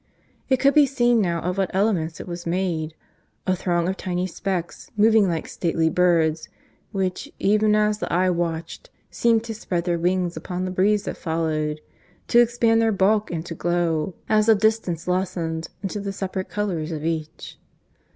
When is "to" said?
9.43-9.53, 12.29-12.39, 13.45-13.53